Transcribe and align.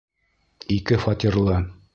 Ике 0.77 0.99
фатирлы. 1.05 1.63